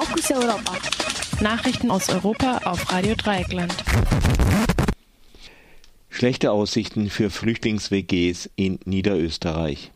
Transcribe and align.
Fokus 0.00 0.30
Europa. 0.30 0.78
Nachrichten 1.40 1.90
aus 1.90 2.08
Europa 2.08 2.58
auf 2.58 2.92
Radio 2.92 3.16
Dreieckland. 3.16 3.74
Schlechte 6.08 6.52
Aussichten 6.52 7.10
für 7.10 7.30
Flüchtlings-WGs 7.30 8.48
in 8.54 8.78
Niederösterreich. 8.84 9.90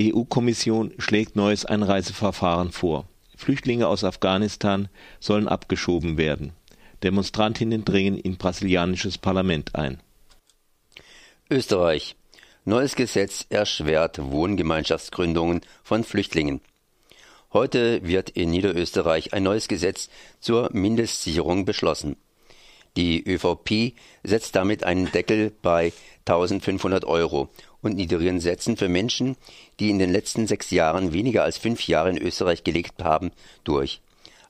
EU-Kommission 0.00 0.92
schlägt 0.98 1.36
neues 1.36 1.64
Einreiseverfahren 1.64 2.72
vor. 2.72 3.06
Flüchtlinge 3.36 3.86
aus 3.86 4.02
Afghanistan 4.02 4.88
sollen 5.20 5.46
abgeschoben 5.46 6.18
werden. 6.18 6.52
Demonstrantinnen 7.04 7.84
dringen 7.84 8.18
in 8.18 8.36
brasilianisches 8.36 9.18
Parlament 9.18 9.76
ein. 9.76 10.00
Österreich. 11.48 12.16
Neues 12.64 12.96
Gesetz 12.96 13.46
erschwert 13.50 14.18
Wohngemeinschaftsgründungen 14.20 15.60
von 15.84 16.02
Flüchtlingen. 16.02 16.60
Heute 17.54 18.00
wird 18.02 18.30
in 18.30 18.50
Niederösterreich 18.50 19.32
ein 19.32 19.44
neues 19.44 19.68
Gesetz 19.68 20.08
zur 20.40 20.70
Mindestsicherung 20.72 21.64
beschlossen. 21.64 22.16
Die 22.96 23.22
ÖVP 23.24 23.94
setzt 24.24 24.56
damit 24.56 24.82
einen 24.82 25.12
Deckel 25.12 25.52
bei 25.62 25.92
1500 26.26 27.04
Euro 27.04 27.48
und 27.80 27.94
niedrigen 27.94 28.40
Sätzen 28.40 28.76
für 28.76 28.88
Menschen, 28.88 29.36
die 29.78 29.90
in 29.90 30.00
den 30.00 30.10
letzten 30.10 30.48
sechs 30.48 30.72
Jahren 30.72 31.12
weniger 31.12 31.44
als 31.44 31.56
fünf 31.56 31.86
Jahre 31.86 32.10
in 32.10 32.18
Österreich 32.18 32.64
gelebt 32.64 33.04
haben, 33.04 33.30
durch. 33.62 34.00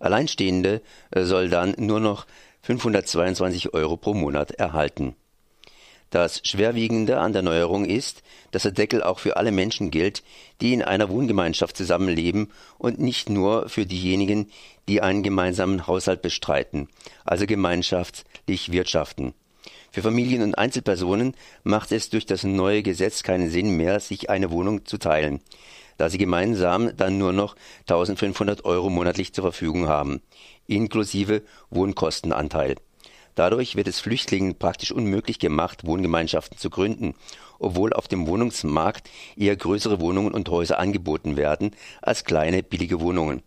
Alleinstehende 0.00 0.80
soll 1.14 1.50
dann 1.50 1.74
nur 1.76 2.00
noch 2.00 2.24
522 2.62 3.74
Euro 3.74 3.98
pro 3.98 4.14
Monat 4.14 4.52
erhalten. 4.52 5.14
Das 6.14 6.40
Schwerwiegende 6.44 7.18
an 7.18 7.32
der 7.32 7.42
Neuerung 7.42 7.84
ist, 7.84 8.22
dass 8.52 8.62
der 8.62 8.70
Deckel 8.70 9.02
auch 9.02 9.18
für 9.18 9.36
alle 9.36 9.50
Menschen 9.50 9.90
gilt, 9.90 10.22
die 10.60 10.72
in 10.72 10.80
einer 10.80 11.08
Wohngemeinschaft 11.08 11.76
zusammenleben 11.76 12.52
und 12.78 13.00
nicht 13.00 13.28
nur 13.28 13.68
für 13.68 13.84
diejenigen, 13.84 14.48
die 14.86 15.00
einen 15.00 15.24
gemeinsamen 15.24 15.88
Haushalt 15.88 16.22
bestreiten, 16.22 16.88
also 17.24 17.46
gemeinschaftlich 17.46 18.70
wirtschaften. 18.70 19.34
Für 19.90 20.02
Familien 20.02 20.42
und 20.42 20.56
Einzelpersonen 20.56 21.34
macht 21.64 21.90
es 21.90 22.10
durch 22.10 22.26
das 22.26 22.44
neue 22.44 22.84
Gesetz 22.84 23.24
keinen 23.24 23.50
Sinn 23.50 23.76
mehr, 23.76 23.98
sich 23.98 24.30
eine 24.30 24.52
Wohnung 24.52 24.86
zu 24.86 24.98
teilen, 24.98 25.40
da 25.96 26.10
sie 26.10 26.18
gemeinsam 26.18 26.96
dann 26.96 27.18
nur 27.18 27.32
noch 27.32 27.56
1500 27.88 28.64
Euro 28.64 28.88
monatlich 28.88 29.34
zur 29.34 29.42
Verfügung 29.42 29.88
haben, 29.88 30.22
inklusive 30.68 31.42
Wohnkostenanteil. 31.70 32.76
Dadurch 33.34 33.74
wird 33.74 33.88
es 33.88 34.00
Flüchtlingen 34.00 34.56
praktisch 34.56 34.92
unmöglich 34.92 35.38
gemacht, 35.38 35.86
Wohngemeinschaften 35.86 36.56
zu 36.56 36.70
gründen, 36.70 37.14
obwohl 37.58 37.92
auf 37.92 38.06
dem 38.06 38.26
Wohnungsmarkt 38.26 39.10
eher 39.36 39.56
größere 39.56 40.00
Wohnungen 40.00 40.32
und 40.32 40.48
Häuser 40.48 40.78
angeboten 40.78 41.36
werden 41.36 41.72
als 42.00 42.24
kleine 42.24 42.62
billige 42.62 43.00
Wohnungen. 43.00 43.42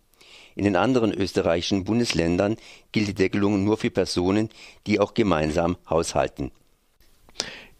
In 0.54 0.64
den 0.64 0.76
anderen 0.76 1.12
österreichischen 1.12 1.84
Bundesländern 1.84 2.56
gilt 2.92 3.08
die 3.08 3.14
Deckelung 3.14 3.64
nur 3.64 3.76
für 3.76 3.90
Personen, 3.90 4.50
die 4.86 4.98
auch 4.98 5.14
gemeinsam 5.14 5.76
haushalten. 5.88 6.50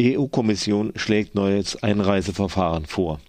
EU-Kommission 0.00 0.92
schlägt 0.94 1.34
neues 1.34 1.82
Einreiseverfahren 1.82 2.86
vor. 2.86 3.20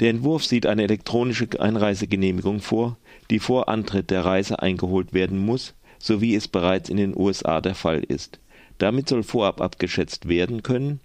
Der 0.00 0.10
Entwurf 0.10 0.44
sieht 0.44 0.64
eine 0.64 0.84
elektronische 0.84 1.48
Einreisegenehmigung 1.58 2.60
vor, 2.60 2.96
die 3.30 3.40
vor 3.40 3.68
Antritt 3.68 4.10
der 4.10 4.24
Reise 4.24 4.62
eingeholt 4.62 5.12
werden 5.12 5.38
muss, 5.38 5.74
so 5.98 6.20
wie 6.20 6.34
es 6.34 6.48
bereits 6.48 6.88
in 6.88 6.96
den 6.96 7.16
USA 7.16 7.60
der 7.60 7.74
Fall 7.74 8.02
ist. 8.02 8.38
Damit 8.78 9.08
soll 9.08 9.22
vorab 9.22 9.60
abgeschätzt 9.60 10.28
werden 10.28 10.62
können, 10.62 11.00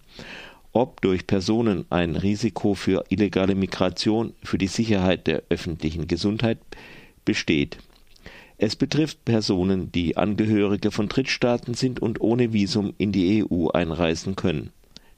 ob 0.71 1.01
durch 1.01 1.27
Personen 1.27 1.85
ein 1.89 2.15
Risiko 2.15 2.73
für 2.73 3.03
illegale 3.09 3.55
Migration 3.55 4.33
für 4.43 4.57
die 4.57 4.67
Sicherheit 4.67 5.27
der 5.27 5.43
öffentlichen 5.49 6.07
Gesundheit 6.07 6.57
besteht. 7.25 7.77
Es 8.57 8.75
betrifft 8.75 9.25
Personen, 9.25 9.91
die 9.91 10.17
Angehörige 10.17 10.91
von 10.91 11.09
Drittstaaten 11.09 11.73
sind 11.73 12.01
und 12.01 12.21
ohne 12.21 12.53
Visum 12.53 12.93
in 12.97 13.11
die 13.11 13.43
EU 13.43 13.69
einreisen 13.69 14.35
können. 14.35 14.71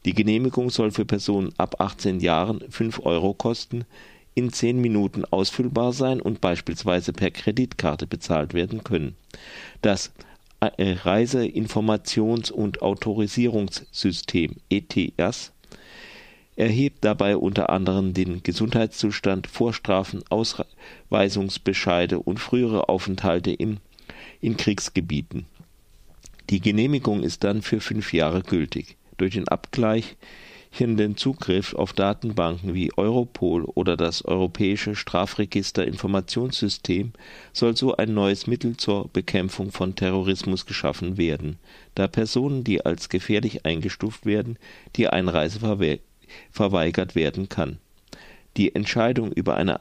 Die 0.05 0.13
Genehmigung 0.13 0.69
soll 0.69 0.91
für 0.91 1.05
Personen 1.05 1.53
ab 1.57 1.81
18 1.81 2.19
Jahren 2.19 2.63
5 2.69 2.99
Euro 3.05 3.33
kosten, 3.33 3.85
in 4.35 4.51
10 4.51 4.79
Minuten 4.79 5.25
ausfüllbar 5.25 5.93
sein 5.93 6.21
und 6.21 6.41
beispielsweise 6.41 7.13
per 7.13 7.31
Kreditkarte 7.31 8.05
bezahlt 8.05 8.53
werden 8.53 8.83
können. 8.83 9.15
Das 9.81 10.11
äh, 10.59 10.93
Reiseinformations- 10.93 12.51
und 12.51 12.81
Autorisierungssystem 12.81 14.57
ETIAS 14.69 15.53
erhebt 16.55 17.03
dabei 17.03 17.37
unter 17.37 17.69
anderem 17.69 18.13
den 18.13 18.43
Gesundheitszustand, 18.43 19.47
Vorstrafen, 19.47 20.23
Ausweisungsbescheide 20.29 22.19
und 22.19 22.39
frühere 22.39 22.89
Aufenthalte 22.89 23.51
im, 23.51 23.77
in 24.41 24.57
Kriegsgebieten. 24.57 25.45
Die 26.49 26.61
Genehmigung 26.61 27.23
ist 27.23 27.43
dann 27.43 27.61
für 27.61 27.81
fünf 27.81 28.13
Jahre 28.13 28.41
gültig. 28.41 28.97
Durch 29.17 29.33
den 29.33 29.47
Abgleich 29.47 30.15
den 30.97 31.15
Zugriff 31.15 31.73
auf 31.73 31.93
Datenbanken 31.93 32.73
wie 32.73 32.91
Europol 32.97 33.63
oder 33.63 33.95
das 33.95 34.25
Europäische 34.25 34.95
Strafregister-Informationssystem 34.95 37.13
soll 37.53 37.77
so 37.77 37.95
ein 37.95 38.13
neues 38.13 38.45
Mittel 38.45 38.75
zur 38.75 39.07
Bekämpfung 39.07 39.71
von 39.71 39.95
Terrorismus 39.95 40.65
geschaffen 40.65 41.17
werden, 41.17 41.59
da 41.95 42.07
Personen, 42.07 42.65
die 42.65 42.85
als 42.85 43.07
gefährlich 43.07 43.65
eingestuft 43.65 44.25
werden, 44.25 44.59
die 44.97 45.07
Einreise 45.07 45.61
verweigert 46.51 47.15
werden 47.15 47.47
kann. 47.47 47.77
Die 48.57 48.75
Entscheidung 48.75 49.31
über 49.31 49.55
eine 49.55 49.79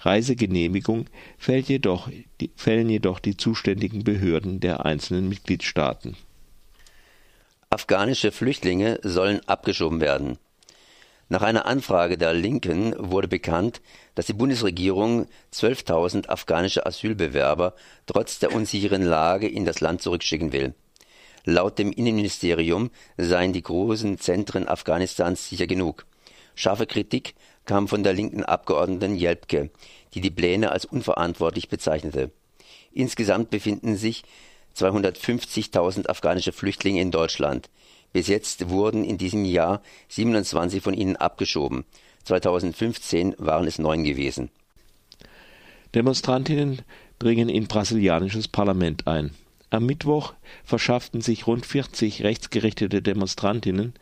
Reisegenehmigung 0.00 1.06
fällt 1.38 1.68
jedoch, 1.68 2.10
fällen 2.56 2.90
jedoch 2.90 3.20
die 3.20 3.36
zuständigen 3.36 4.02
Behörden 4.02 4.58
der 4.58 4.84
einzelnen 4.84 5.28
Mitgliedstaaten 5.28 6.16
Afghanische 7.74 8.30
Flüchtlinge 8.30 9.00
sollen 9.02 9.40
abgeschoben 9.48 10.00
werden. 10.00 10.38
Nach 11.28 11.42
einer 11.42 11.66
Anfrage 11.66 12.16
der 12.16 12.32
Linken 12.32 12.94
wurde 12.96 13.26
bekannt, 13.26 13.82
dass 14.14 14.26
die 14.26 14.32
Bundesregierung 14.32 15.26
12.000 15.52 16.28
afghanische 16.28 16.86
Asylbewerber 16.86 17.74
trotz 18.06 18.38
der 18.38 18.54
unsicheren 18.54 19.02
Lage 19.02 19.48
in 19.48 19.64
das 19.64 19.80
Land 19.80 20.02
zurückschicken 20.02 20.52
will. 20.52 20.72
Laut 21.44 21.80
dem 21.80 21.90
Innenministerium 21.90 22.92
seien 23.16 23.52
die 23.52 23.64
großen 23.64 24.20
Zentren 24.20 24.68
Afghanistans 24.68 25.48
sicher 25.48 25.66
genug. 25.66 26.06
Scharfe 26.54 26.86
Kritik 26.86 27.34
kam 27.64 27.88
von 27.88 28.04
der 28.04 28.12
linken 28.12 28.44
Abgeordneten 28.44 29.16
Jelpke, 29.16 29.70
die 30.14 30.20
die 30.20 30.30
Pläne 30.30 30.70
als 30.70 30.84
unverantwortlich 30.84 31.68
bezeichnete. 31.68 32.30
Insgesamt 32.92 33.50
befinden 33.50 33.96
sich 33.96 34.22
250.000 34.76 36.08
afghanische 36.08 36.52
Flüchtlinge 36.52 37.00
in 37.00 37.10
Deutschland. 37.10 37.70
Bis 38.12 38.28
jetzt 38.28 38.68
wurden 38.68 39.04
in 39.04 39.18
diesem 39.18 39.44
Jahr 39.44 39.82
27 40.08 40.82
von 40.82 40.94
ihnen 40.94 41.16
abgeschoben. 41.16 41.84
2015 42.24 43.34
waren 43.38 43.66
es 43.66 43.78
neun 43.78 44.04
gewesen. 44.04 44.50
Demonstrantinnen 45.94 46.82
dringen 47.18 47.48
in 47.48 47.66
brasilianisches 47.66 48.48
Parlament 48.48 49.06
ein. 49.06 49.30
Am 49.70 49.86
Mittwoch 49.86 50.34
verschafften 50.64 51.20
sich 51.20 51.46
rund 51.46 51.66
40 51.66 52.22
rechtsgerichtete 52.22 53.02
Demonstrantinnen 53.02 53.94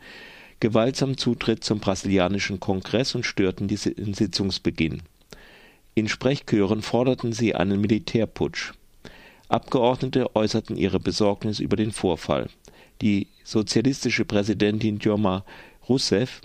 gewaltsam 0.59 1.17
Zutritt 1.17 1.63
zum 1.63 1.79
brasilianischen 1.79 2.59
Kongress 2.59 3.15
und 3.15 3.25
störten 3.25 3.67
den 3.67 4.13
Sitzungsbeginn. 4.13 5.01
In 5.95 6.07
Sprechchören 6.07 6.81
forderten 6.81 7.33
sie 7.33 7.53
einen 7.53 7.81
Militärputsch. 7.81 8.73
Abgeordnete 9.49 10.35
äußerten 10.35 10.77
ihre 10.77 10.99
Besorgnis 10.99 11.59
über 11.59 11.75
den 11.75 11.91
Vorfall. 11.91 12.49
Die 13.01 13.27
sozialistische 13.43 14.25
Präsidentin 14.25 14.99
Dilma 14.99 15.43
Rousseff 15.87 16.41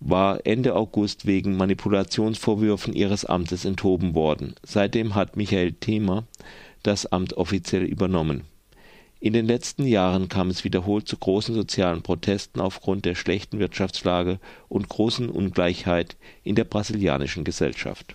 war 0.00 0.44
Ende 0.44 0.74
August 0.74 1.26
wegen 1.26 1.56
Manipulationsvorwürfen 1.56 2.92
ihres 2.92 3.24
Amtes 3.24 3.64
enthoben 3.64 4.14
worden. 4.14 4.54
Seitdem 4.62 5.14
hat 5.14 5.36
Michael 5.36 5.72
Themer 5.72 6.24
das 6.82 7.06
Amt 7.06 7.34
offiziell 7.34 7.84
übernommen. 7.84 8.42
In 9.18 9.32
den 9.32 9.46
letzten 9.46 9.86
Jahren 9.86 10.28
kam 10.28 10.50
es 10.50 10.64
wiederholt 10.64 11.08
zu 11.08 11.16
großen 11.16 11.54
sozialen 11.54 12.02
Protesten 12.02 12.60
aufgrund 12.60 13.06
der 13.06 13.14
schlechten 13.14 13.58
Wirtschaftslage 13.58 14.38
und 14.68 14.88
großen 14.88 15.30
Ungleichheit 15.30 16.16
in 16.44 16.54
der 16.54 16.64
brasilianischen 16.64 17.44
Gesellschaft 17.44 18.14